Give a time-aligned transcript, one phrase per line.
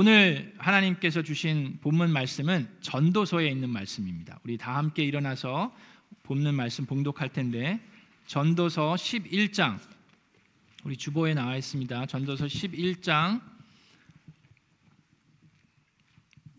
[0.00, 4.38] 오늘 하나님께서 주신 본문 말씀은 전도서에 있는 말씀입니다.
[4.44, 5.74] 우리 다 함께 일어나서
[6.22, 7.80] 본문 말씀 봉독할 텐데
[8.28, 9.80] 전도서 11장
[10.84, 12.06] 우리 주보에 나와 있습니다.
[12.06, 13.42] 전도서 11장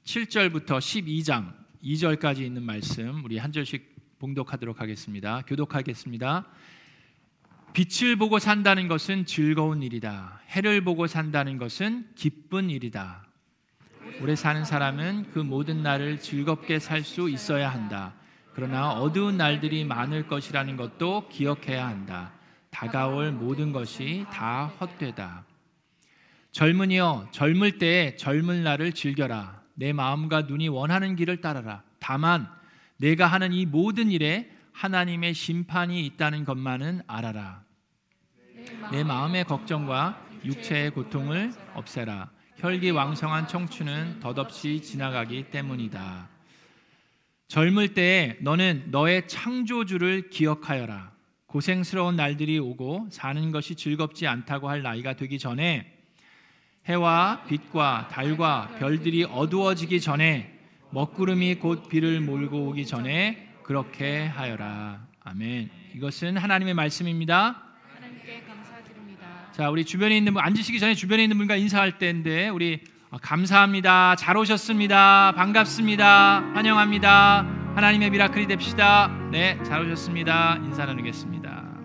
[0.04, 5.44] 7절부터 12장 2절까지 있는 말씀 우리 한 절씩 봉독하도록 하겠습니다.
[5.48, 6.46] 교독하겠습니다.
[7.72, 10.42] 빛을 보고 산다는 것은 즐거운 일이다.
[10.50, 13.29] 해를 보고 산다는 것은 기쁜 일이다.
[14.22, 18.14] 오래 사는 사람은 그 모든 날을 즐겁게 살 수 있어야 한다.
[18.54, 22.34] 그러나 어두운 날들이 많을 것이라는 것도 기억해야 한다.
[22.70, 25.46] 다가올 모든 것이 다 헛되다.
[26.52, 29.62] 젊은이여, 젊을 때에 젊을 날을 즐겨라.
[29.76, 31.84] 내 마음과 눈이 원하는 길을 따라라.
[32.00, 32.50] 다만
[32.98, 37.64] 내가 하는 이 모든 일에 하나님의 심판이 있다는 것만은 알아라.
[38.92, 42.30] 내 마음의 걱정과 육체의 고통을 없애라.
[42.60, 46.28] 혈기 왕성한 청춘은 덧없이 지나가기 때문이다.
[47.48, 51.10] 젊을 때에 너는 너의 창조주를 기억하여라.
[51.46, 55.90] 고생스러운 날들이 오고 사는 것이 즐겁지 않다고 할 나이가 되기 전에
[56.86, 65.08] 해와 빛과 달과 별들이 어두워지기 전에 먹구름이 곧 비를 몰고 오기 전에 그렇게 하여라.
[65.22, 65.70] 아멘.
[65.96, 67.64] 이것은 하나님의 말씀입니다.
[67.96, 69.49] 하나님께 감사드립니다.
[69.60, 72.80] 자, 우리 주변에 있는 분 앉으시기 전에 주변에 있는 분과 인사할 때인데 우리
[73.12, 74.16] 아, 감사합니다.
[74.16, 75.34] 잘 오셨습니다.
[75.36, 76.54] 반갑습니다.
[76.54, 77.46] 환영합니다.
[77.76, 79.10] 하나님의 미라클이 됩시다.
[79.34, 80.62] 네, 잘 오셨습니다.
[80.64, 81.78] 인사 나누겠습니다.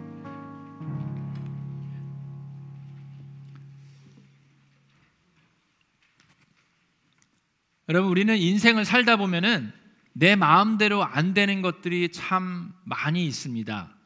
[7.88, 9.72] 여러분 우리는 인생을 살다 보면은
[10.12, 14.03] 내 마음대로 안 되는 것들이 참 많이 있습니다.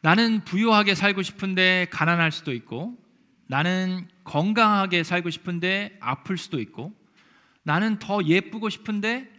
[0.00, 2.96] 나는 부유하게 살고 싶은데 가난할 수도 있고
[3.46, 6.94] 나는 건강하게 살고 싶은데 아플 수도 있고
[7.62, 9.30] 나는 더 예쁘고 싶은데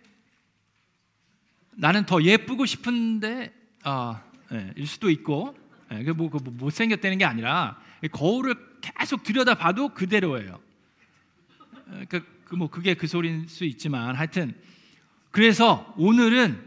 [1.71, 3.53] 나는 더 예쁘고 싶은데
[3.83, 5.55] 아, 예, 일 수도 있고
[5.91, 7.79] 예, 뭐, 뭐 못생겼다는 게 아니라
[8.11, 10.59] 거울을 계속 들여다봐도 그대로예요.
[11.85, 14.53] 그러니까 그 뭐 그게 그 소리일 수 있지만 하여튼
[15.31, 16.65] 그래서 오늘은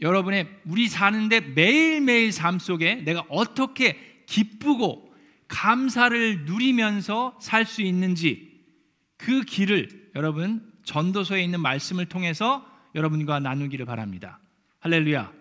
[0.00, 5.12] 여러분의 우리 사는데 매일매일 삶 속에 내가 어떻게 기쁘고
[5.48, 8.62] 감사를 누리면서 살 수 있는지
[9.16, 14.38] 그 길을 여러분 전도서에 있는 말씀을 통해서 여러분과 나누기를 바랍니다.
[14.80, 15.32] 할렐루야.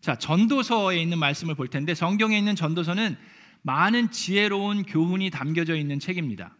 [0.00, 3.16] 자, 전도서에 있는 말씀을 볼 텐데 성경에 있는 전도서는
[3.62, 6.56] 많은 지혜로운 교훈이 담겨져 있는 책입니다.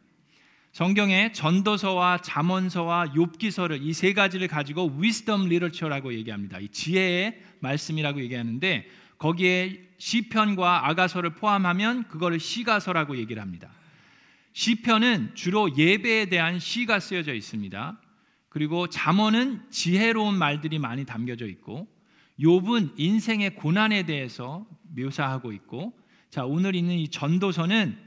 [0.73, 6.59] 성경에 전도서와 잠언서와 욥기서를 이 세 가지를 가지고 wisdom literature라고 얘기합니다.
[6.61, 8.87] 이 지혜의 말씀이라고 얘기하는데
[9.19, 13.71] 거기에 시편과 아가서를 포함하면 그거를 시가서라고 얘기를 합니다.
[14.53, 18.01] 시편은 주로 예배에 대한 시가 쓰여져 있습니다.
[18.49, 21.89] 그리고 잠언은 지혜로운 말들이 많이 담겨져 있고
[22.39, 24.67] 욥은 인생의 고난에 대해서
[24.97, 25.93] 묘사하고 있고
[26.31, 27.99] 자 오늘 있는 이 전도서는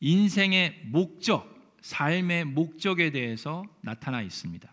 [0.00, 1.51] 인생의 목적
[1.82, 4.68] 삶의 목적에 대해서 나타나 있습니다.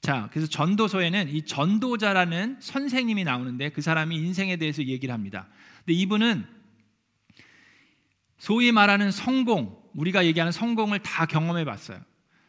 [0.00, 5.48] 자, 그래서 전도서에는 이 전도자라는 선생님이 나오는데 그 사람이 인생에 대해서 얘기를 합니다.
[5.84, 6.46] 근데 이분은
[8.38, 12.00] 소위 말하는 성공, 우리가 얘기하는 성공을 다 경험해 봤어요.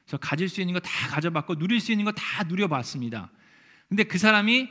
[0.06, 3.31] 그래서 가질 수 있는 거 다 가져봤고 누릴 수 있는 거 다 누려봤습니다.
[3.88, 4.69] 근데 그 사람이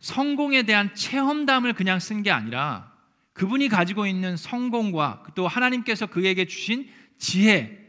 [0.00, 2.92] 성공에 대한 체험담을 그냥 쓴 게 아니라
[3.32, 7.85] 그분이 가지고 있는 성공과 또 하나님께서 그에게 주신 지혜,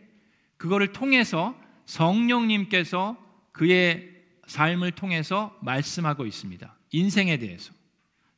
[0.58, 3.18] 그거를 통해서 성령님께서
[3.52, 4.14] 그의
[4.48, 6.78] 삶을 통해서 말씀하고 있습니다.
[6.92, 7.74] 인생에 대해서.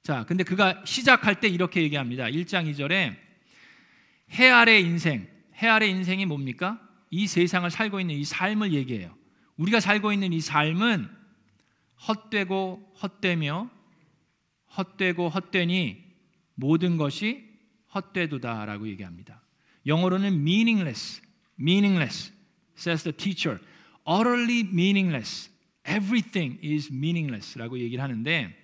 [0.03, 2.25] 자, 근데 그가 시작할 때 이렇게 얘기합니다.
[2.25, 3.15] 1장 2절에
[4.31, 6.79] 해 아래 인생, 해 아래 인생이 뭡니까?
[7.09, 9.15] 이 세상을 살고 있는 이 삶을 얘기해요.
[9.57, 11.09] 우리가 살고 있는 이 삶은
[12.07, 13.69] 헛되고 헛되며
[14.77, 16.03] 헛되고 헛되니
[16.55, 17.49] 모든 것이
[17.93, 19.41] 헛되도다라고 얘기합니다.
[19.85, 21.21] 영어로는 meaningless,
[21.59, 22.31] meaningless,
[22.75, 23.59] says the teacher.
[24.07, 25.49] utterly meaningless.
[25.89, 28.55] everything is meaningless라고 얘기를 하는데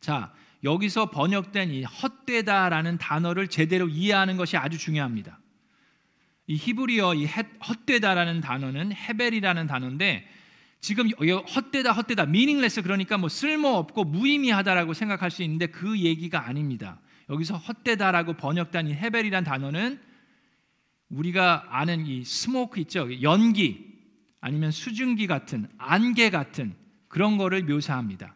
[0.00, 5.38] 자, 여기서 번역된 이 헛되다라는 단어를 제대로 이해하는 것이 아주 중요합니다.
[6.46, 10.26] 이 히브리어 이 헛되다라는 단어는 헤벨이라는 단어인데
[10.80, 17.00] 지금 헛되다 헛되다 meaningless 그러니까 뭐 쓸모없고 무의미하다라고 생각할 수 있는데 그 얘기가 아닙니다.
[17.28, 20.00] 여기서 헛되다라고 번역된 이 헤벨이라는 단어는
[21.10, 23.08] 우리가 아는 이 스모크 있죠.
[23.22, 23.90] 연기
[24.40, 26.74] 아니면 수증기 같은 안개 같은
[27.08, 28.34] 그런 거를 묘사합니다.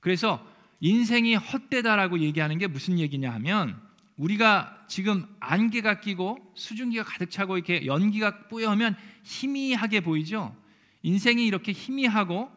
[0.00, 0.44] 그래서
[0.80, 3.80] 인생이 헛되다라고 얘기하는 게 무슨 얘기냐 하면
[4.16, 10.54] 우리가 지금 안개가 끼고 수증기가 가득 차고 이렇게 연기가 뿌여오면 희미하게 보이죠.
[11.02, 12.50] 인생이 이렇게 희미하고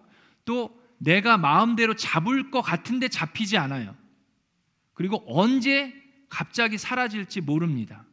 [0.46, 3.96] 또 내가 마음대로 잡을 것 같은데 잡히지 않아요.
[4.94, 5.94] 그리고 언제
[6.28, 8.07] 갑자기 사라질지 모릅니다.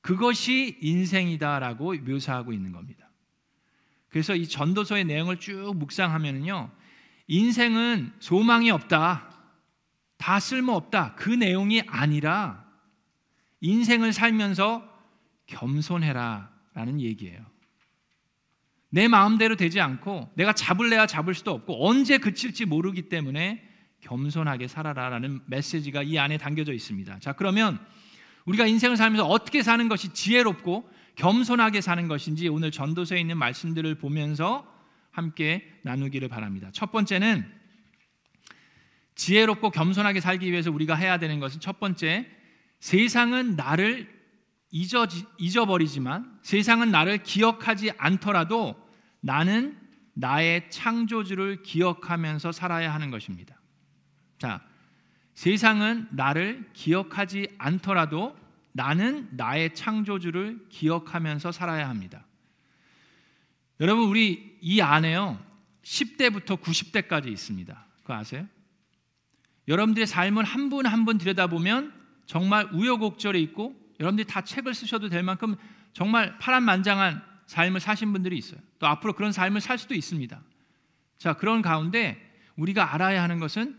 [0.00, 3.10] 그것이 인생이다라고 묘사하고 있는 겁니다.
[4.08, 6.70] 그래서 이 전도서의 내용을 쭉 묵상하면요.
[7.28, 9.30] 인생은 소망이 없다.
[10.16, 11.14] 다 쓸모 없다.
[11.14, 12.64] 그 내용이 아니라
[13.60, 14.88] 인생을 살면서
[15.46, 17.44] 겸손해라 라는 얘기예요.
[18.90, 23.66] 내 마음대로 되지 않고 내가 잡을래야 잡을 수도 없고 언제 그칠지 모르기 때문에
[24.00, 27.18] 겸손하게 살아라 라는 메시지가 이 안에 담겨져 있습니다.
[27.20, 27.78] 자, 그러면
[28.50, 34.66] 우리가 인생을 살면서 어떻게 사는 것이 지혜롭고 겸손하게 사는 것인지 오늘 전도서에 있는 말씀들을 보면서
[35.12, 36.70] 함께 나누기를 바랍니다.
[36.72, 37.46] 첫 번째는
[39.14, 42.26] 지혜롭고 겸손하게 살기 위해서 우리가 해야 되는 것은 첫 번째
[42.80, 44.08] 세상은 나를
[44.70, 45.06] 잊어,
[45.38, 48.74] 잊어버리지만 세상은 나를 기억하지 않더라도
[49.20, 49.78] 나는
[50.14, 53.60] 나의 창조주를 기억하면서 살아야 하는 것입니다.
[54.38, 54.60] 자,
[55.34, 58.39] 세상은 나를 기억하지 않더라도
[58.72, 62.24] 나는 나의 창조주를 기억하면서 살아야 합니다.
[63.80, 65.38] 여러분, 우리 이 안에요.
[65.82, 67.86] 10대부터 90대까지 있습니다.
[68.02, 68.46] 그거 아세요?
[69.68, 71.92] 여러분들의 삶을 한 분 한 분 들여다보면
[72.26, 75.56] 정말 우여곡절에 있고 여러분들이 다 책을 쓰셔도 될 만큼
[75.92, 78.60] 정말 파란만장한 삶을 사신 분들이 있어요.
[78.78, 80.40] 또 앞으로 그런 삶을 살 수도 있습니다.
[81.18, 82.18] 자, 그런 가운데
[82.56, 83.78] 우리가 알아야 하는 것은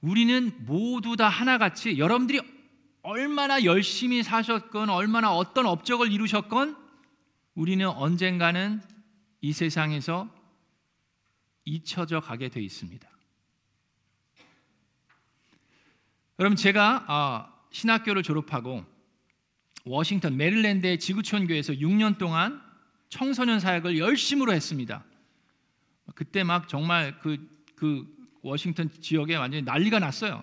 [0.00, 2.40] 우리는 모두 다 하나같이 여러분들이
[3.04, 6.74] 얼마나 열심히 사셨건 얼마나 어떤 업적을 이루셨건
[7.54, 8.80] 우리는 언젠가는
[9.42, 10.26] 이 세상에서
[11.66, 13.06] 잊혀져 가게 돼 있습니다.
[16.38, 18.86] 여러분 제가 아, 신학교를 졸업하고
[19.84, 22.62] 워싱턴 메릴랜드의 지구촌 교회에서 6년 동안
[23.10, 25.04] 청소년 사역을 열심으로 했습니다.
[26.14, 27.36] 그때 막 정말 그,
[27.76, 28.06] 그
[28.40, 30.42] 워싱턴 지역에 완전히 난리가 났어요.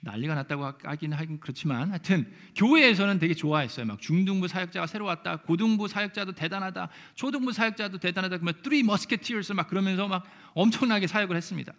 [0.00, 3.86] 난리가 났다고 하긴 하긴 그렇지만 하여튼 교회에서는 되게 좋아했어요.
[3.86, 8.38] 막 중등부 사역자가 새로 왔다, 고등부 사역자도 대단하다, 초등부 사역자도 대단하다.
[8.38, 11.72] 그러면 three musketeers 막 그러면서 막 엄청나게 사역을 했습니다.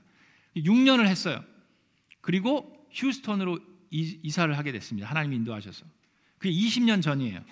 [0.55, 1.43] 6년을 했어요.
[2.21, 3.59] 그리고 휴스턴으로
[3.89, 5.09] 이사를 하게 됐습니다.
[5.09, 5.85] 하나님 인도하셔서.
[6.37, 7.43] 그게 20년 전이에요.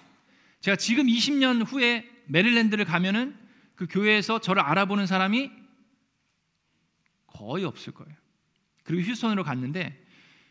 [0.62, 3.38] 제가 지금 20년 후에 메릴랜드를 가면은
[3.76, 5.52] 그 교회에서 저를 알아보는 사람이
[7.28, 8.14] 거의 없을 거예요.
[8.84, 10.06] 그리고 휴스턴으로 갔는데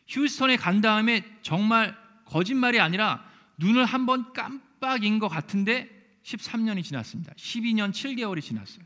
[0.08, 3.24] 휴스턴에 간 다음에 정말 거짓말이 아니라
[3.58, 5.88] 눈을 한 번 깜빡인 것 같은데
[6.22, 7.32] 13년이 지났습니다.
[7.34, 8.84] 12년 7개월이 지났어요.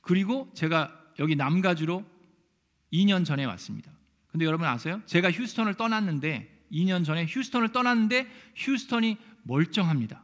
[0.00, 2.04] 그리고 제가 여기 남가주로
[2.92, 3.90] 2년 전에 왔습니다.
[4.28, 5.02] 근데 여러분 아세요?
[5.06, 8.26] 제가 휴스턴을 떠났는데 2년 전에 휴스턴을 떠났는데
[8.56, 10.22] 휴스턴이 멀쩡합니다.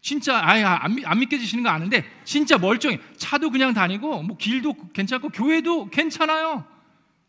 [0.00, 2.98] 진짜 아예 안, 안 믿겨지시는 거 아는데 진짜 멀쩡해.
[3.16, 6.64] 차도 그냥 다니고 뭐 길도 괜찮고 교회도 괜찮아요.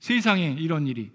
[0.01, 1.11] 세상에 이런 일이.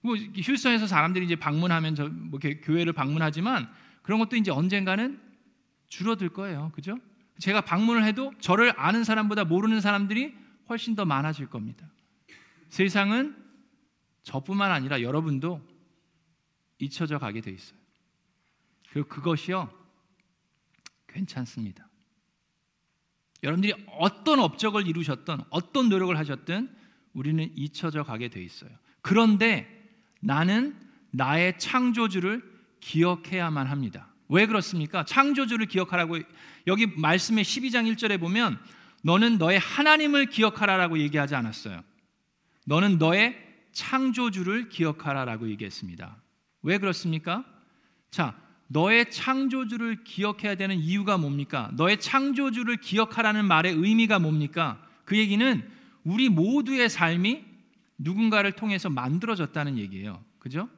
[0.00, 3.72] 뭐 휴스턴에서 사람들이 이제 방문하면 저뭐 교회를 방문하지만
[4.02, 5.20] 그런 것도 이제 언젠가는
[5.86, 6.72] 줄어들 거예요.
[6.74, 6.98] 그죠?
[7.38, 10.34] 제가 방문을 해도 저를 아는 사람보다 모르는 사람들이
[10.68, 11.88] 훨씬 더 많아질 겁니다.
[12.68, 13.36] 세상은
[14.24, 15.64] 저뿐만 아니라 여러분도
[16.78, 17.78] 잊혀져 가게 돼 있어요.
[18.90, 19.70] 그리고 그것이요
[21.06, 21.88] 괜찮습니다.
[23.44, 26.81] 여러분들이 어떤 업적을 이루셨던 어떤 노력을 하셨든
[27.12, 28.70] 우리는 잊혀져 가게 돼 있어요.
[29.00, 29.68] 그런데
[30.20, 30.76] 나는
[31.10, 32.42] 나의 창조주를
[32.80, 34.08] 기억해야만 합니다.
[34.28, 35.04] 왜 그렇습니까?
[35.04, 36.18] 창조주를 기억하라고
[36.66, 38.58] 여기 말씀의 12장 1절에 보면
[39.02, 41.82] 너는 너의 하나님을 기억하라라고 얘기하지 않았어요.
[42.64, 43.36] 너는 너의
[43.72, 46.16] 창조주를 기억하라라고 얘기했습니다.
[46.62, 47.44] 왜 그렇습니까?
[48.10, 48.34] 자,
[48.68, 51.70] 너의 창조주를 기억해야 되는 이유가 뭡니까?
[51.74, 54.82] 너의 창조주를 기억하라는 말의 의미가 뭡니까?
[55.04, 55.68] 그 얘기는
[56.04, 57.44] 우리 모두의 삶이
[57.98, 60.22] 누군가를 통해서 만들어졌다는 얘기예요.
[60.38, 60.68] 그죠?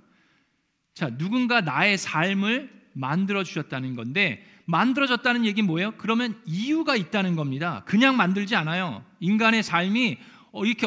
[0.94, 5.92] 자, 누군가 나의 삶을 만들어 주셨다는 건데 만들어졌다는 얘기 뭐예요?
[5.98, 7.82] 그러면 이유가 있다는 겁니다.
[7.86, 9.04] 그냥 만들지 않아요.
[9.20, 10.18] 인간의 삶이
[10.52, 10.86] 어, 이렇게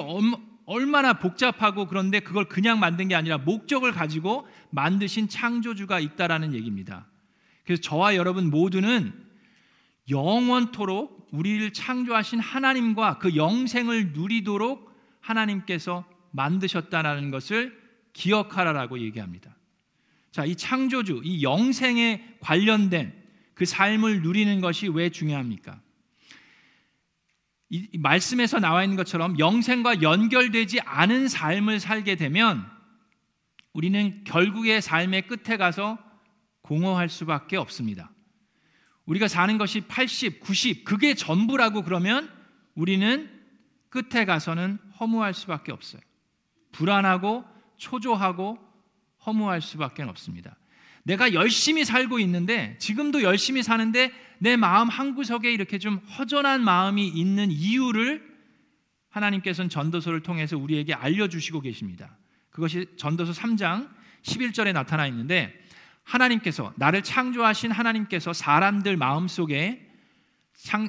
[0.65, 7.05] 얼마나 복잡하고 그런데 그걸 그냥 만든 게 아니라 목적을 가지고 만드신 창조주가 있다라는 얘기입니다.
[7.65, 9.13] 그래서 저와 여러분 모두는
[10.09, 17.77] 영원토록 우리를 창조하신 하나님과 그 영생을 누리도록 하나님께서 만드셨다라는 것을
[18.13, 19.55] 기억하라라고 얘기합니다.
[20.31, 23.13] 자, 이 창조주, 이 영생에 관련된
[23.53, 25.81] 그 삶을 누리는 것이 왜 중요합니까?
[27.69, 32.65] 이 말씀에서 나와 있는 것처럼 영생과 연결되지 않은 삶을 살게 되면
[33.73, 35.97] 우리는 결국의 삶의 끝에 가서
[36.61, 38.11] 공허할 수밖에 없습니다.
[39.07, 42.29] 우리가 사는 것이 80, 90 그게 전부라고 그러면
[42.75, 43.29] 우리는
[43.89, 46.01] 끝에 가서는 허무할 수밖에 없어요.
[46.73, 47.43] 불안하고
[47.77, 48.59] 초조하고
[49.25, 50.55] 허무할 수밖에 없습니다.
[51.03, 57.07] 내가 열심히 살고 있는데 지금도 열심히 사는데 내 마음 한 구석에 이렇게 좀 허전한 마음이
[57.07, 58.27] 있는 이유를
[59.09, 62.17] 하나님께서는 전도서를 통해서 우리에게 알려 주시고 계십니다.
[62.49, 63.89] 그것이 전도서 3장
[64.23, 65.53] 11절에 나타나 있는데
[66.07, 69.85] 하나님께서 나를 창조하신 하나님께서 사람들 마음속에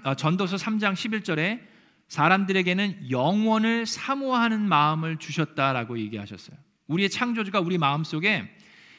[0.05, 1.61] 어, 전도서 3장 11절에
[2.09, 6.57] 사람들에게는 영원을 사모하는 마음을 주셨다라고 얘기하셨어요.
[6.87, 8.49] 우리의 창조주가 우리 마음속에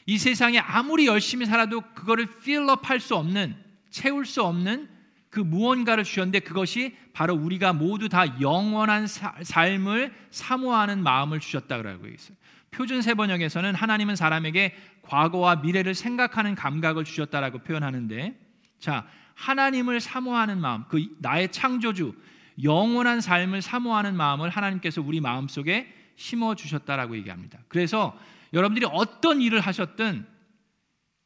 [0.06, 3.56] 이 세상에 아무리 열심히 살아도 그거를 필업 할 수 없는
[3.90, 4.88] 채울 수 없는
[5.30, 12.06] 그 무언가를 주셨는데 그것이 바로 우리가 모두 다 영원한 사, 삶을 사모하는 마음을 주셨다 그러고
[12.06, 12.36] 있어요.
[12.70, 18.38] 표준 세번역에서는 하나님은 사람에게 과거와 미래를 생각하는 감각을 주셨다라고 표현하는데
[18.78, 22.14] 자 하나님을 사모하는 마음 그 나의 창조주
[22.62, 27.58] 영원한 삶을 사모하는 마음을 하나님께서 우리 마음 속에 심어 주셨다라고 얘기합니다.
[27.68, 28.18] 그래서
[28.52, 30.26] 여러분들이 어떤 일을 하셨든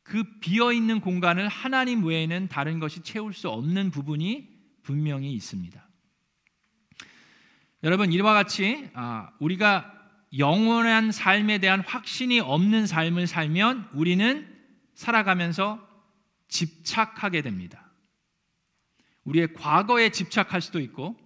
[0.02, 4.48] 그 비어 있는 공간을 하나님 외에는 다른 것이 채울 수 없는 부분이
[4.82, 5.82] 분명히 있습니다.
[7.82, 9.93] 여러분 이와 같이 아, 우리가
[10.38, 14.48] 영원한 삶에 대한 확신이 없는 삶을 살면 우리는
[14.94, 15.86] 살아가면서
[16.48, 17.92] 집착하게 됩니다.
[19.24, 21.16] 우리의 과거에 집착할 수도 있고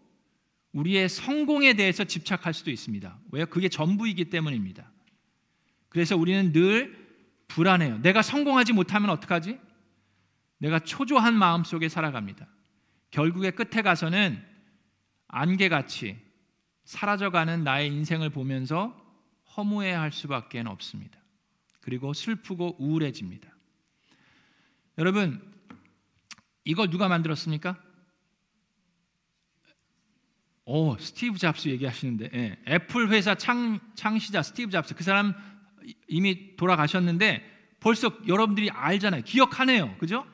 [0.72, 3.18] 우리의 성공에 대해서 집착할 수도 있습니다.
[3.32, 3.46] 왜요?
[3.46, 4.90] 그게 전부이기 때문입니다.
[5.88, 7.08] 그래서 우리는 늘
[7.48, 7.98] 불안해요.
[8.02, 9.58] 내가 성공하지 못하면 어떡하지?
[10.58, 12.46] 내가 초조한 마음 속에 살아갑니다.
[13.10, 14.44] 결국에 끝에 가서는
[15.28, 16.27] 안개같이
[16.88, 18.96] 사라져가는 나의 인생을 보면서
[19.54, 21.20] 허무해할 수밖에 없습니다.
[21.82, 23.46] 그리고 슬프고 우울해집니다.
[24.96, 25.38] 여러분,
[26.64, 27.76] 이걸 누가 만들었습니까?
[30.64, 35.34] 오, 스티브 잡스 얘기하시는데, 예, 애플 회사 창, 창시자 스티브 잡스, 그 사람
[36.08, 39.24] 이미 돌아가셨는데 벌써 여러분들이 알잖아요.
[39.24, 39.94] 기억하네요.
[39.98, 40.26] 그죠?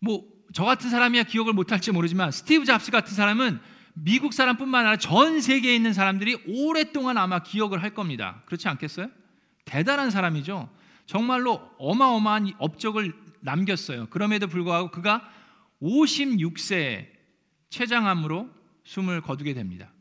[0.00, 3.60] 뭐 저 같은 사람이야 기억을 못할지 모르지만 스티브 잡스 같은 사람은
[4.02, 8.42] 미국 사람뿐만 아니라 전 세계에 있는 사람들이 오랫동안 아마 기억을 할 겁니다.
[8.46, 9.10] 그렇지 않겠어요?
[9.66, 10.70] 대단한 사람이죠.
[11.04, 14.06] 정말로 어마어마한 업적을 남겼어요.
[14.06, 15.30] 그럼에도 불구하고 그가
[15.82, 17.08] 56세에
[17.68, 18.48] 췌장암으로
[18.84, 19.92] 숨을 거두게 됩니다.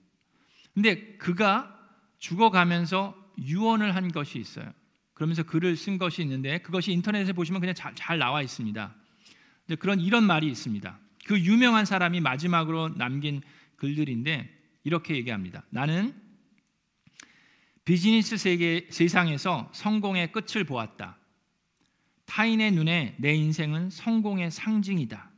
[0.73, 1.75] 근데 그가
[2.19, 4.71] 죽어가면서 유언을 한 것이 있어요.
[5.13, 8.95] 그러면서 글을 쓴 것이 있는데 그것이 인터넷에 보시면 그냥 잘, 잘 나와 있습니다.
[9.79, 10.97] 그런 이런 말이 있습니다.
[11.25, 13.41] 그 유명한 사람이 마지막으로 남긴
[13.79, 14.47] 글들인데
[14.83, 15.63] 이렇게 얘기합니다.
[15.69, 16.13] 나는
[17.85, 21.17] 비즈니스 세계 세상에서 성공의 끝을 보았다.
[22.25, 25.31] 타인의 눈에 내 인생은 성공의 상징이다.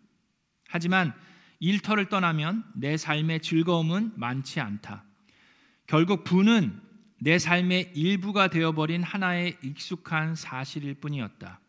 [0.68, 1.14] 하지만
[1.60, 5.06] 일터를 떠나면 내 삶의 즐거움은 많지 않다.
[5.88, 6.82] 결국 부는
[7.20, 11.62] 내 삶의 일부가 되어버린 하나의 익숙한 사실일 뿐이었다.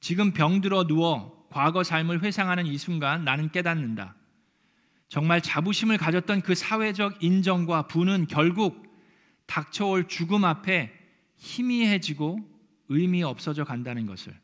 [0.00, 4.16] 지금 병들어 누워 과거 삶을 회상하는 이 순간 나는 깨닫는다.
[5.08, 8.84] 정말 자부심을 가졌던 그 사회적 인정과 부는 결국
[9.46, 10.92] 닥쳐올 죽음 앞에
[11.36, 12.38] 희미해지고
[12.88, 14.34] 의미 없어져 간다는 것을.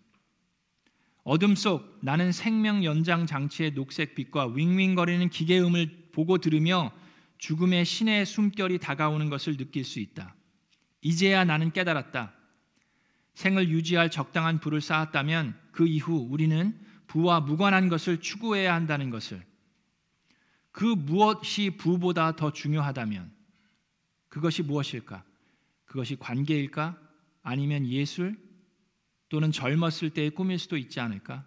[1.22, 6.92] 어둠 속 나는 생명 연장 장치의 녹색 빛과 윙윙거리는 기계음을 보고 들으며
[7.38, 10.34] 죽음의 신의 숨결이 다가오는 것을 느낄 수 있다.
[11.02, 12.34] 이제야 나는 깨달았다.
[13.34, 19.42] 생을 유지할 적당한 부를 쌓았다면 그 이후 우리는 부와 무관한 것을 추구해야 한다는 것을
[20.72, 23.32] 그 무엇이 부보다 더 중요하다면
[24.28, 25.24] 그것이 무엇일까?
[25.84, 26.96] 그것이 관계일까?
[27.42, 28.38] 아니면 예술
[29.28, 31.46] 또는 젊었을 때의 꿈일 수도 있지 않을까?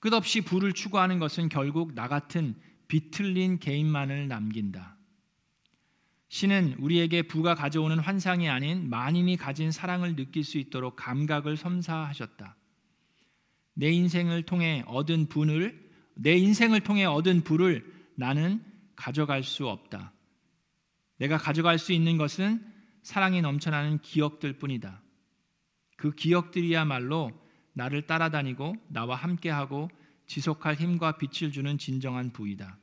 [0.00, 2.54] 끝없이 부를 추구하는 것은 결국 나 같은
[2.88, 4.96] 비틀린 개인만을 남긴다.
[6.28, 12.56] 신은 우리에게 부가 가져오는 환상이 아닌 만인이 가진 사랑을 느낄 수 있도록 감각을 섬사하셨다.
[13.74, 15.87] 내 인생을 통해 얻은 분을
[16.20, 17.84] 내 인생을 통해 얻은 부를
[18.16, 18.60] 나는
[18.96, 20.12] 가져갈 수 없다.
[21.18, 22.60] 내가 가져갈 수 있는 것은
[23.02, 25.00] 사랑이 넘쳐나는 기억들 뿐이다.
[25.96, 27.30] 그 기억들이야말로
[27.72, 29.88] 나를 따라다니고 나와 함께하고
[30.26, 32.76] 지속할 힘과 빛을 주는 진정한 부이다.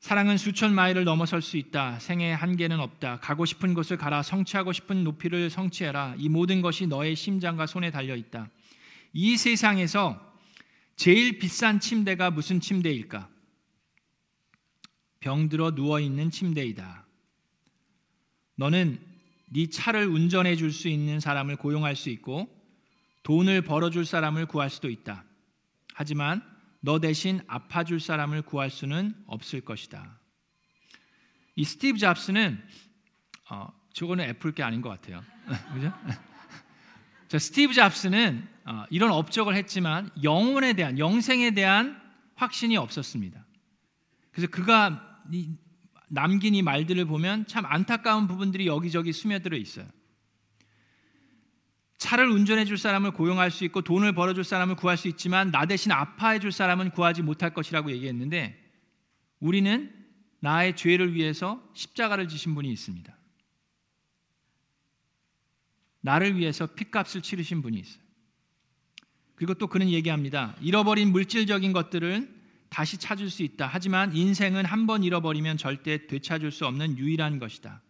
[0.00, 2.00] 사랑은 수천 마일을 넘어설 수 있다.
[2.00, 3.20] 생의 한계는 없다.
[3.20, 4.22] 가고 싶은 곳을 가라.
[4.22, 6.16] 성취하고 싶은 높이를 성취해라.
[6.18, 8.48] 이 모든 것이 너의 심장과 손에 달려 있다.
[9.12, 10.29] 이 세상에서
[11.00, 13.30] 제일 비싼 침대가 무슨 침대일까?
[15.20, 17.06] 병들어 누워 있는 침대이다.
[18.56, 19.00] 너는
[19.46, 22.54] 네 차를 운전해 줄 수 있는 사람을 고용할 수 있고
[23.22, 25.24] 돈을 벌어 줄 사람을 구할 수도 있다.
[25.94, 26.42] 하지만
[26.80, 30.20] 너 대신 아파 줄 사람을 구할 수는 없을 것이다.
[31.56, 32.62] 이 스티브 잡스는
[33.48, 35.24] 어, 저거는 애플 게 아닌 것 같아요.
[35.72, 35.94] 그죠?
[37.28, 38.59] 저 스티브 잡스는 어,
[38.90, 42.00] 이런 업적을 했지만 영혼에 대한 영생에 대한
[42.34, 43.44] 확신이 없었습니다.
[44.32, 45.22] 그래서 그가
[46.08, 49.86] 남긴 이 말들을 보면 참 안타까운 부분들이 여기저기 스며들어 있어요.
[51.98, 55.66] 차를 운전해 줄 사람을 고용할 수 있고 돈을 벌어 줄 사람을 구할 수 있지만 나
[55.66, 58.58] 대신 아파해 줄 사람은 구하지 못할 것이라고 얘기했는데
[59.38, 59.94] 우리는
[60.40, 63.14] 나의 죄를 위해서 십자가를 지신 분이 있습니다.
[66.00, 68.09] 나를 위해서 핏값을 치르신 분이 있어요.
[69.40, 70.54] 그리고 또 그는 얘기합니다.
[70.60, 72.28] 잃어버린 물질적인 것들은
[72.68, 73.66] 다시 찾을 수 있다.
[73.72, 77.80] 하지만 인생은 한 번 잃어버리면 절대 되찾을 수 없는 유일한 것이다.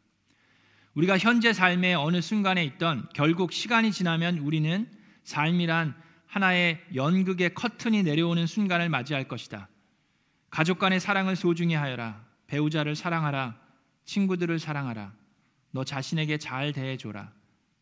[0.95, 4.89] 우리가 현재 삶의 어느 순간에 있던 결국 시간이 지나면 우리는
[5.25, 5.97] 삶이란
[6.29, 9.69] 하나의 연극의 커튼이 내려오는 순간을 맞이할 것이다.
[10.51, 12.25] 가족 간의 사랑을 소중히 하여라.
[12.47, 13.61] 배우자를 사랑하라.
[14.05, 15.13] 친구들을 사랑하라.
[15.73, 17.33] 너 자신에게 잘 대해줘라.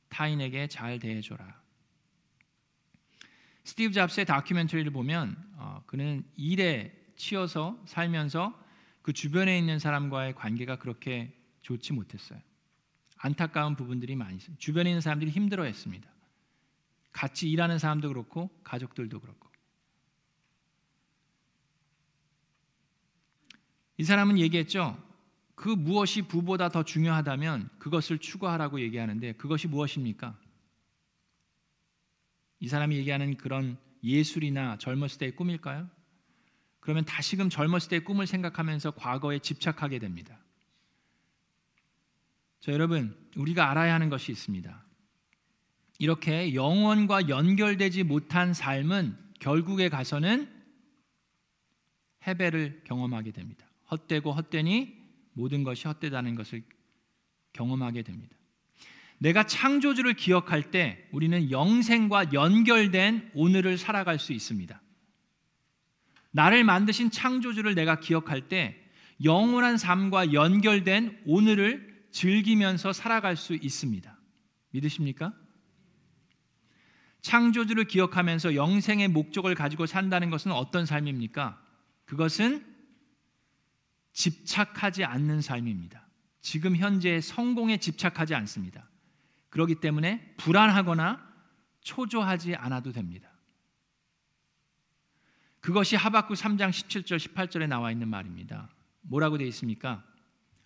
[0.09, 1.68] 타인에게 잘 대해줘라.
[3.69, 8.59] 스티브 잡스의 다큐멘터리를 보면 어, 그는 일에 치여서 살면서
[9.03, 12.41] 그 주변에 있는 사람과의 관계가 그렇게 좋지 못했어요.
[13.19, 14.57] 안타까운 부분들이 많이 있어요.
[14.57, 16.09] 주변에 있는 사람들이 힘들어했습니다.
[17.13, 19.51] 같이 일하는 사람도 그렇고 가족들도 그렇고.
[23.99, 24.97] 이 사람은 얘기했죠.
[25.55, 30.39] 그 무엇이 부보다 더 중요하다면 그것을 추구하라고 얘기하는데 그것이 무엇입니까?
[32.69, 35.89] 이 사람이 얘기하는 그런 예술이나 젊었을 때의 꿈일까요?
[36.81, 40.39] 그러면 다시금 젊었을 때의 꿈을 생각하면서 과거에 집착하게 됩니다.
[42.61, 44.85] 자, 여러분, 우리가 알아야 하는 것이 있습니다.
[45.99, 50.47] 이렇게 영원과 연결되지 못한 삶은 결국에 가서는
[52.27, 53.67] 해배를 경험하게 됩니다.
[53.91, 54.95] 헛되고 헛되니
[55.33, 56.63] 모든 것이 헛되다는 것을
[57.55, 58.37] 경험하게 됩니다.
[59.19, 64.81] 내가 창조주를 기억할 때 우리는 영생과 연결된 오늘을 살아갈 수 있습니다.
[66.31, 68.77] 나를 만드신 창조주를 내가 기억할 때
[69.25, 74.17] 영원한 삶과 연결된 오늘을 즐기면서 살아갈 수 있습니다.
[74.71, 75.35] 믿으십니까?
[77.21, 81.61] 창조주를 기억하면서 영생의 목적을 가지고 산다는 것은 어떤 삶입니까?
[82.05, 82.65] 그것은
[84.13, 86.07] 집착하지 않는 삶입니다.
[86.41, 88.89] 지금 현재의 성공에 집착하지 않습니다.
[89.51, 91.27] 그렇기 때문에 불안하거나
[91.81, 93.31] 초조하지 않아도 됩니다.
[95.61, 98.69] 그것이 하박구 3장 17절 18절에 나와 있는 말입니다.
[99.03, 100.05] 뭐라고 되어 있습니까?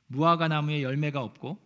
[0.09, 1.59] 무화과 나무에 열매가 없고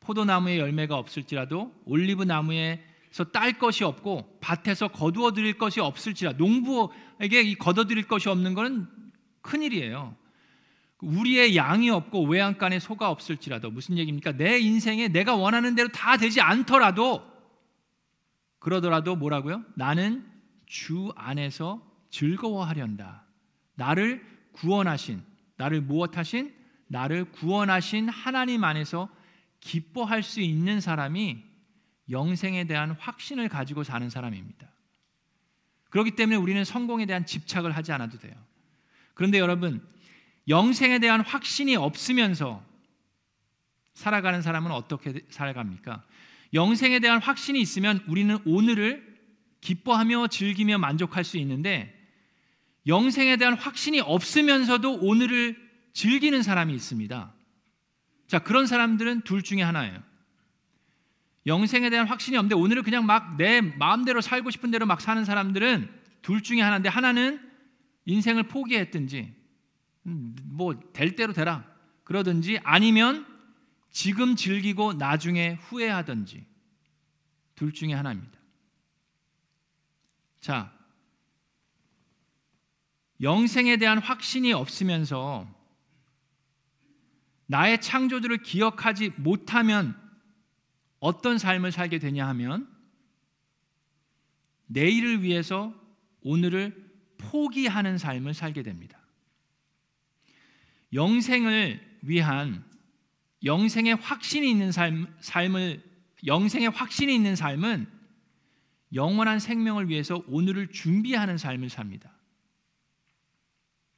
[0.00, 7.54] 포도나무에 열매가 없을지라도 올리브 나무에서 딸 것이 없고 밭에서 거두어 드릴 것이 없을지라 농부에게 이
[7.54, 8.88] 거둬 드릴 것이 없는 것은
[9.42, 10.16] 큰일이에요.
[11.00, 14.32] 우리의 양이 없고 외양간에 소가 없을지라도 무슨 얘기입니까?
[14.32, 17.24] 내 인생에 내가 원하는 대로 다 되지 않더라도
[18.58, 19.64] 그러더라도 뭐라고요?
[19.74, 20.26] 나는
[20.66, 23.24] 주 안에서 즐거워하련다.
[23.74, 25.22] 나를 구원하신
[25.56, 26.54] 나를 무엇하신
[26.86, 29.08] 나를 구원하신 하나님 안에서
[29.60, 31.42] 기뻐할 수 있는 사람이
[32.10, 34.68] 영생에 대한 확신을 가지고 사는 사람입니다.
[35.90, 38.34] 그렇기 때문에 우리는 성공에 대한 집착을 하지 않아도 돼요.
[39.14, 39.86] 그런데 여러분
[40.48, 42.64] 영생에 대한 확신이 없으면서
[43.94, 46.02] 살아가는 사람은 어떻게 살아갑니까?
[46.54, 49.18] 영생에 대한 확신이 있으면 우리는 오늘을
[49.60, 51.96] 기뻐하며 즐기며 만족할 수 있는데
[52.86, 55.56] 영생에 대한 확신이 없으면서도 오늘을
[55.92, 57.32] 즐기는 사람이 있습니다.
[58.26, 60.02] 자, 그런 사람들은 둘 중에 하나예요.
[61.46, 65.90] 영생에 대한 확신이 없는데 오늘을 그냥 막 내 마음대로 살고 싶은 대로 막 사는 사람들은
[66.22, 67.40] 둘 중에 하나인데 하나는
[68.04, 69.39] 인생을 포기했든지 음,
[70.02, 71.64] 뭐 될 대로 되라
[72.04, 73.26] 그러든지 아니면
[73.90, 76.46] 지금 즐기고 나중에 후회하든지
[77.54, 78.38] 둘 중에 하나입니다.
[80.40, 80.72] 자,
[83.20, 85.46] 영생에 대한 확신이 없으면서
[87.46, 89.94] 나의 창조주를 기억하지 못하면
[91.00, 92.68] 어떤 삶을 살게 되냐 하면
[94.66, 95.74] 내일을 위해서
[96.22, 98.99] 오늘을 포기하는 삶을 살게 됩니다.
[100.92, 102.64] 영생을 위한
[103.44, 105.82] 영생의 확신이 있는 삶, 삶을
[106.26, 107.86] 영생의 확신이 있는 삶은
[108.92, 112.12] 영원한 생명을 위해서 오늘을 준비하는 삶을 삽니다.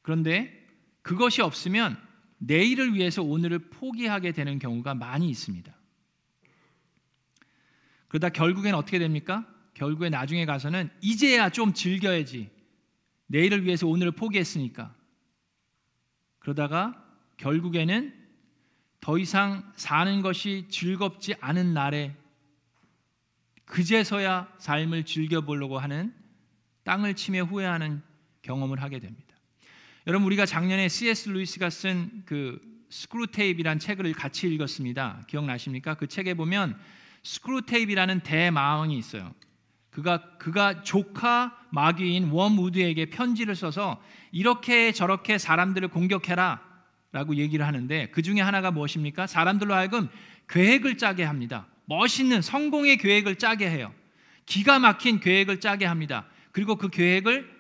[0.02, 0.66] 그런데
[1.02, 1.96] 그것이 없으면
[2.38, 5.74] 내일을 위해서 오늘을 포기하게 되는 경우가 많이 있습니다.
[8.08, 9.46] 그러다 결국엔 어떻게 됩니까?
[9.74, 12.50] 결국에 나중에 가서는 이제야 좀 즐겨야지.
[13.26, 14.94] 내일을 위해서 오늘을 포기했으니까.
[16.42, 17.02] 그러다가
[17.36, 18.12] 결국에는
[19.00, 22.14] 더 이상 사는 것이 즐겁지 않은 날에
[23.64, 26.14] 그제서야 삶을 즐겨보려고 하는
[26.84, 28.02] 땅을 치며 후회하는
[28.42, 29.36] 경험을 하게 됩니다.
[30.06, 31.30] 여러분 우리가 작년에 C.S.
[31.30, 35.24] 루이스가 쓴 그 스크루테이프라는 책을 같이 읽었습니다.
[35.26, 35.94] 기억나십니까?
[35.94, 36.78] 그 책에 보면
[37.22, 39.32] 스크루테이프라는 대마왕이 있어요.
[39.92, 44.02] 그가 그가 조카 마귀인 웜우드에게 편지를 써서
[44.32, 49.26] 이렇게 저렇게 사람들을 공격해라라고 얘기를 하는데 그 중에 하나가 무엇입니까?
[49.26, 50.08] 사람들로 하여금
[50.48, 51.66] 계획을 짜게 합니다.
[51.84, 53.92] 멋있는 성공의 계획을 짜게 해요.
[54.46, 56.26] 기가 막힌 계획을 짜게 합니다.
[56.52, 57.50] 그리고 그 계획을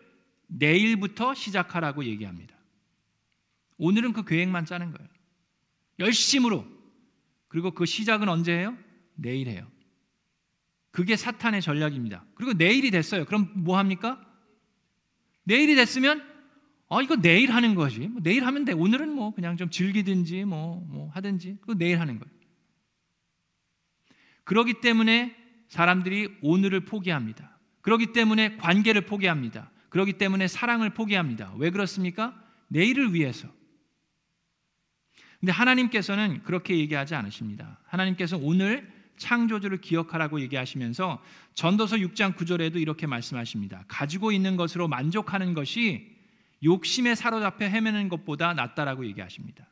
[0.46, 2.54] 내일부터 시작하라고 얘기합니다.
[3.76, 5.08] 오늘은 그 계획만 짜는 거예요.
[5.98, 6.66] 열심으로.
[7.48, 8.76] 그리고 그 시작은 언제 해요?
[9.14, 9.66] 내일 해요.
[10.92, 12.24] 그게 사탄의 전략입니다.
[12.34, 13.24] 그리고 내일이 됐어요.
[13.24, 14.24] 그럼 뭐 합니까?
[15.42, 16.22] 내일이 됐으면
[16.88, 18.06] 아 이거 내일 하는 거지.
[18.06, 18.72] 뭐 내일 하면 돼.
[18.72, 22.32] 오늘은 뭐 그냥 좀 즐기든지 뭐, 뭐 하든지 그 내일 하는 거예요.
[24.44, 25.34] 그러기 때문에
[25.68, 27.58] 사람들이 오늘을 포기합니다.
[27.80, 29.70] 그러기 때문에 관계를 포기합니다.
[29.88, 31.54] 그러기 때문에 사랑을 포기합니다.
[31.56, 32.38] 왜 그렇습니까?
[32.68, 33.48] 내일을 위해서.
[35.40, 37.80] 근데 하나님께서는 그렇게 얘기하지 않으십니다.
[37.86, 41.22] 하나님께서 오늘 창조주를 기억하라고 얘기하시면서
[41.54, 43.84] 전도서 6장 9절에도 이렇게 말씀하십니다.
[43.88, 46.10] 가지고 있는 것으로 만족하는 것이
[46.64, 49.66] 욕심에 사로잡혀 헤매는 것보다 낫다라고 얘기하십니다.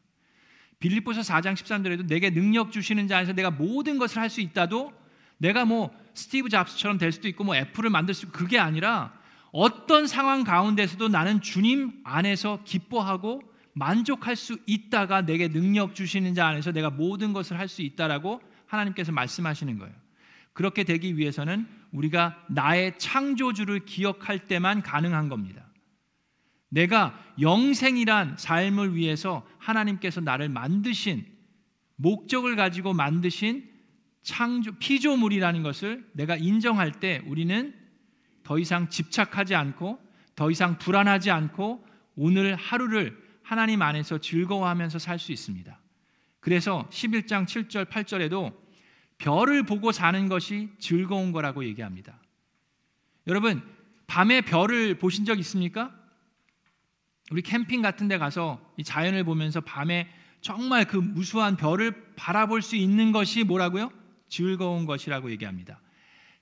[0.81, 4.93] 빌립보서 4장 13절에도 내게 능력 주시는 자 안에서 내가 모든 것을 할 수 있다도
[5.39, 9.13] 내가 뭐 스티브 잡스처럼 될 수도 있고 뭐 애플을 만들 수 있고 그게 아니라
[9.53, 16.73] 어떤 상황 가운데서도 나는 주님 안에서 기뻐하고 만족할 수 있다가 내게 능력 주시는 자 안에서
[16.73, 19.95] 내가 모든 것을 할 수 있다라고 하나님께서 말씀하시는 거예요.
[20.53, 25.67] 그렇게 되기 위해서는 우리가 나의 창조주를 기억할 때만 가능한 겁니다.
[26.69, 31.27] 내가 영생이란 삶을 위해서 하나님께서 나를 만드신
[31.97, 33.69] 목적을 가지고 만드신
[34.23, 37.75] 창조 피조물이라는 것을 내가 인정할 때 우리는
[38.45, 39.99] 더 이상 집착하지 않고
[40.37, 45.79] 더 이상 불안하지 않고 오늘 하루를 하나님 안에서 즐거워하면서 살 수 있습니다.
[46.41, 48.55] 그래서 11장 7절 8절에도
[49.19, 52.19] 별을 보고 사는 것이 즐거운 거라고 얘기합니다.
[53.27, 53.63] 여러분,
[54.07, 55.95] 밤에 별을 보신 적 있습니까?
[57.31, 60.09] 우리 캠핑 같은 데 가서 이 자연을 보면서 밤에
[60.41, 63.93] 정말 그 무수한 별을 바라볼 수 있는 것이 뭐라고요?
[64.29, 65.81] 즐거운 것이라고 얘기합니다.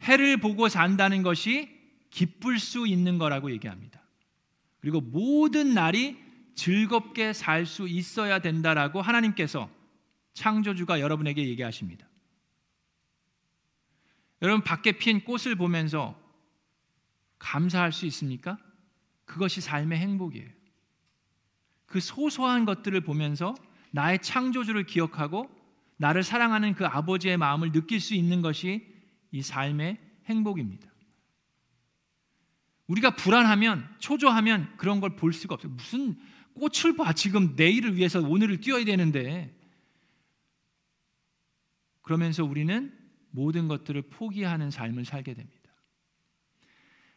[0.02, 1.68] 해를 보고 산다는 것이
[2.10, 4.00] 기쁠 수 있는 거라고 얘기합니다.
[4.80, 6.16] 그리고 모든 날이
[6.54, 9.68] 즐겁게 살 수 있어야 된다라고 하나님께서
[10.38, 12.06] 창조주가 여러분에게 얘기하십니다.
[14.40, 16.16] 여러분 밖에 핀 꽃을 보면서
[17.40, 18.56] 감사할 수 있습니까?
[19.24, 20.48] 그것이 삶의 행복이에요.
[21.86, 23.56] 그 소소한 것들을 보면서
[23.90, 25.50] 나의 창조주를 기억하고
[25.96, 28.86] 나를 사랑하는 그 아버지의 마음을 느낄 수 있는 것이
[29.32, 30.88] 이 삶의 행복입니다.
[32.86, 35.72] 우리가 불안하면 초조하면 그런 걸 볼 수가 없어요.
[35.72, 36.16] 무슨
[36.54, 39.57] 꽃을 봐 지금 내일을 위해서 오늘을 뛰어야 되는데
[42.08, 42.90] 그러면서 우리는
[43.32, 45.58] 모든 것들을 포기하는 삶을 살게 됩니다.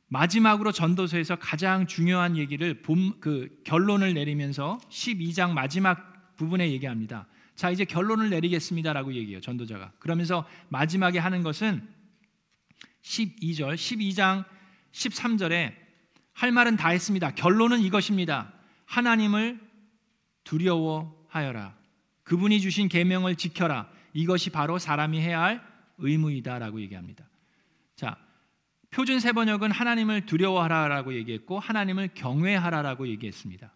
[0.08, 7.26] 마지막으로 전도서에서 가장 중요한 얘기를 본, 그 결론을 내리면서 12장 마지막 부분에 얘기합니다.
[7.56, 9.40] 자, 이제 결론을 내리겠습니다라고 얘기해요.
[9.40, 9.94] 전도자가.
[9.98, 11.88] 그러면서 마지막에 하는 것은
[13.02, 14.44] 12절, 12장
[14.92, 15.74] 13절에
[16.34, 17.34] 할 말은 다 했습니다.
[17.34, 18.52] 결론은 이것입니다.
[18.84, 19.58] 하나님을
[20.44, 21.78] 두려워하여라.
[22.24, 23.90] 그분이 주신 계명을 지켜라.
[24.14, 25.62] 이것이 바로 사람이 해야 할
[25.98, 27.26] 의무이다라고 얘기합니다.
[27.96, 28.18] 자,
[28.90, 33.72] 표준 세 번역은 하나님을 두려워하라라고 얘기했고 하나님을 경외하라라고 얘기했습니다.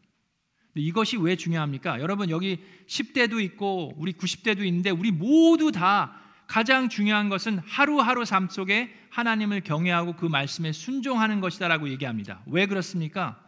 [0.75, 2.01] 이것이 왜 중요합니까?
[2.01, 8.49] 여러분 여기 10대도 있고 우리 90대도 있는데 우리 모두 다 가장 중요한 것은 하루하루 삶
[8.49, 12.41] 속에 하나님을 경외하고 그 말씀에 순종하는 것이다라고 얘기합니다.
[12.45, 13.41] 왜 그렇습니까?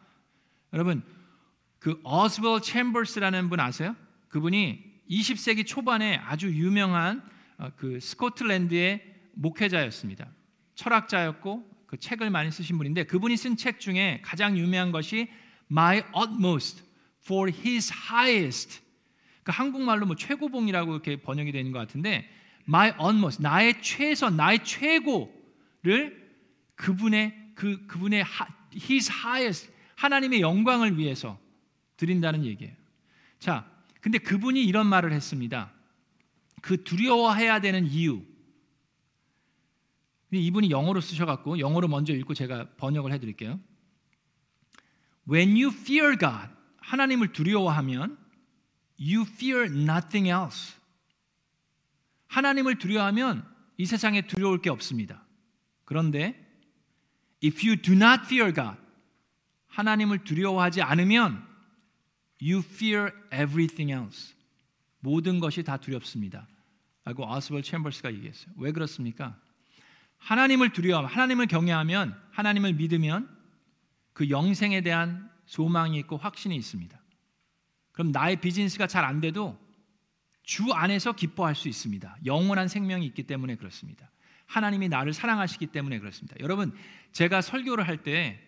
[0.74, 1.04] 여러분
[1.80, 3.96] 그 어스벌 챔버스라는 분 아세요?
[4.30, 7.24] 그분이 20세기 초반에 아주 유명한
[7.58, 10.30] 어, 그 스코틀랜드의 목회자였습니다.
[10.76, 15.30] 철학자였고 그 책을 많이 쓰신 분인데 그분이 쓴 책 중에 가장 유명한 것이
[15.72, 16.84] My Utmost
[17.24, 18.82] for His Highest.
[19.44, 22.30] 그 한국말로 뭐 최고봉이라고 이렇게 번역이 되는 것 같은데
[22.68, 26.28] My Utmost 나의 최선, 나의 최고를
[26.76, 28.26] 그분의 그 그분의
[28.76, 31.40] His Highest 하나님의 영광을 위해서
[31.96, 32.74] 드린다는 얘기예요.
[33.40, 33.77] 자, 그
[34.08, 35.70] 근데 그분이 이런 말을 했습니다.
[36.62, 38.24] 그 두려워해야 되는 이유.
[40.32, 43.60] 이분이 영어로 쓰셔갖고 영어로 먼저 읽고 제가 번역을 해드릴게요.
[45.30, 48.18] When you fear God, 하나님을 두려워하면
[48.98, 50.76] you fear nothing else.
[52.28, 55.26] 하나님을 두려워하면 이 세상에 두려울 게 없습니다.
[55.84, 56.48] 그런데
[57.44, 58.78] if you do not fear God,
[59.68, 61.46] 하나님을 두려워하지 않으면
[62.42, 64.34] you fear everything else.
[65.00, 66.48] 모든 것이 다 두렵습니다.
[67.06, 68.54] 라고 아스벌 챔버스가 얘기했어요.
[68.58, 69.40] 왜 그렇습니까?
[70.18, 73.30] 하나님을 두려워하면 하나님을 경외하면 하나님을 믿으면
[74.14, 77.00] 그 영생에 대한 소망이 있고 확신이 있습니다.
[77.94, 79.58] 그럼 나의 비즈니스가 잘 안 돼도
[80.44, 82.18] 주 안에서 기뻐할 수 있습니다.
[82.26, 84.10] 영원한 생명이 있기 때문에 그렇습니다.
[84.46, 86.36] 하나님이 나를 사랑하시기 때문에 그렇습니다.
[86.40, 86.74] 여러분,
[87.12, 88.40] 제가 설교를 할 때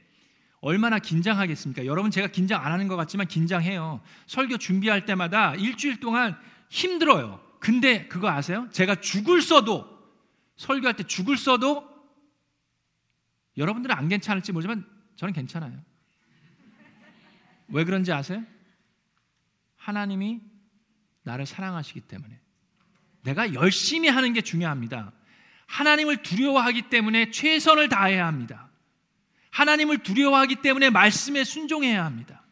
[0.61, 1.85] 얼마나 긴장하겠습니까?
[1.85, 4.01] 여러분, 제가 긴장 안 하는 것 같지만 긴장해요.
[4.27, 6.37] 설교 준비할 때마다 일주일 동안
[6.69, 7.41] 힘들어요.
[7.59, 8.67] 근데 그거 아세요?
[8.71, 9.87] 제가 죽을 써도
[10.57, 11.87] 설교할 때 죽을 써도
[13.57, 15.79] 여러분들은 안 괜찮을지 모르지만 저는 괜찮아요.
[17.69, 18.43] 왜 그런지 아세요?
[19.77, 20.41] 하나님이
[21.23, 22.39] 나를 사랑하시기 때문에
[23.23, 25.11] 내가 열심히 하는 게 중요합니다.
[25.67, 28.68] 하나님을 두려워하기 때문에 최선을 다해야 합니다.
[29.51, 32.43] 하나님을 두려워하기 때문에 말씀에 순종해야 합니다.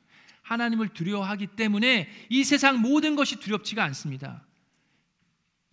[0.41, 4.45] 하나님을 두려워하기 때문에 이 세상 모든 것이 두렵지가 않습니다.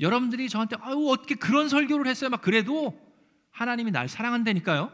[0.00, 2.30] 여러분들이 저한테 아유 어떻게 그런 설교를 했어요?
[2.30, 3.00] 막 그래도
[3.52, 4.92] 하나님이 날 사랑한다니까요.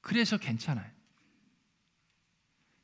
[0.00, 0.90] 그래서 괜찮아요.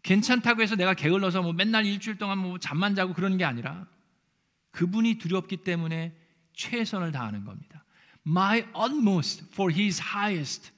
[0.03, 3.89] 괜찮다고 해서 내가 게을러서 뭐 맨날 일주일 동안 뭐 잠만 자고 그러는 게 아니라
[4.71, 6.17] 그분이 두렵기 때문에
[6.53, 7.85] 최선을 다하는 겁니다.
[8.27, 10.73] My utmost for his highest.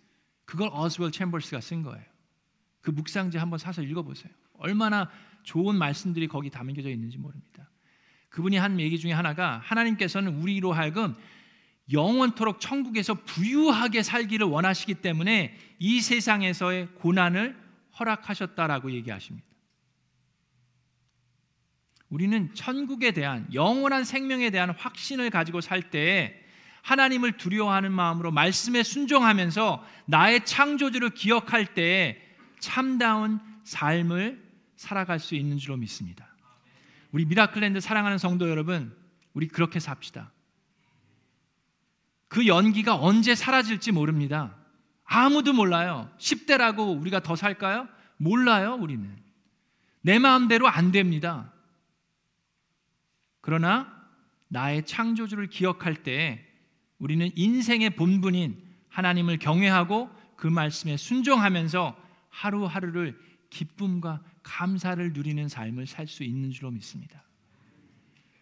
[0.45, 2.05] 그걸 어스웰 챔버스가 쓴 거예요.
[2.81, 4.33] 그 묵상지 한번 사서 읽어보세요.
[4.55, 5.11] 얼마나
[5.43, 7.71] 좋은 말씀들이 거기 담겨져 있는지 모릅니다.
[8.29, 11.17] 그분이 한 얘기 중에 하나가 하나님께서는 우리로 하여금
[11.91, 17.59] 영원토록 천국에서 부유하게 살기를 원하시기 때문에 이 세상에서의 고난을
[17.99, 19.47] 허락하셨다라고 얘기하십니다.
[22.11, 26.45] 우리는 천국에 대한 영원한 생명에 대한 확신을 가지고 살 때
[26.83, 32.21] 하나님을 두려워하는 마음으로 말씀에 순종하면서 나의 창조주를 기억할 때
[32.61, 34.43] 참다운 삶을
[34.77, 36.27] 살아갈 수 있는 줄로 믿습니다.
[37.13, 38.97] 우리 미라클랜드 사랑하는 성도 여러분,
[39.35, 40.31] 우리 그렇게 삽시다.
[42.29, 44.55] 그 연기가 언제 사라질지 모릅니다.
[45.05, 46.11] 아무도 몰라요.
[46.19, 47.89] 10대라고 우리가 더 살까요?
[48.19, 49.17] 몰라요, 우리는.
[50.03, 51.53] 내 마음대로 안 됩니다.
[53.41, 53.91] 그러나
[54.49, 56.45] 나의 창조주를 기억할 때
[56.99, 61.97] 우리는 인생의 본분인 하나님을 경외하고 그 말씀에 순종하면서
[62.31, 63.19] 하루하루를
[63.51, 67.25] 기쁨과 감사를 누리는 삶을 살 수 있는 줄로 믿습니다.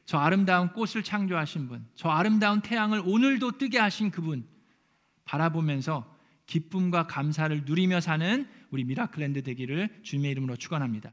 [0.05, 4.47] 저 아름다운 꽃을 창조하신 분, 저 아름다운 태양을 오늘도 뜨게 하신 그분
[5.25, 6.17] 바라보면서
[6.47, 11.13] 기쁨과 감사를 누리며 사는 우리 미라클랜드 되기를 주님의 이름으로 축원합니다.